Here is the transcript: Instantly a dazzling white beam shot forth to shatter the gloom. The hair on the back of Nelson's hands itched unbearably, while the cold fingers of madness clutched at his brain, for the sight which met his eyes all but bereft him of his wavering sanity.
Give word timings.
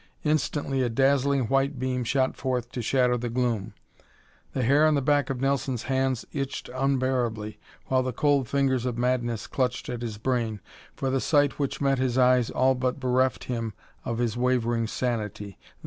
Instantly 0.23 0.81
a 0.81 0.89
dazzling 0.89 1.41
white 1.43 1.77
beam 1.77 2.03
shot 2.03 2.35
forth 2.35 2.71
to 2.71 2.81
shatter 2.81 3.19
the 3.19 3.29
gloom. 3.29 3.75
The 4.53 4.63
hair 4.63 4.83
on 4.87 4.95
the 4.95 5.01
back 5.03 5.29
of 5.29 5.39
Nelson's 5.39 5.83
hands 5.83 6.25
itched 6.33 6.71
unbearably, 6.73 7.59
while 7.85 8.01
the 8.01 8.11
cold 8.11 8.49
fingers 8.49 8.87
of 8.87 8.97
madness 8.97 9.45
clutched 9.45 9.89
at 9.89 10.01
his 10.01 10.17
brain, 10.17 10.59
for 10.95 11.11
the 11.11 11.21
sight 11.21 11.59
which 11.59 11.81
met 11.81 11.99
his 11.99 12.17
eyes 12.17 12.49
all 12.49 12.73
but 12.73 12.99
bereft 12.99 13.43
him 13.43 13.73
of 14.03 14.17
his 14.17 14.35
wavering 14.35 14.87
sanity. 14.87 15.59